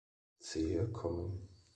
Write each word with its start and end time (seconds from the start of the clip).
Zehe 0.39 0.87
kommen. 0.87 1.47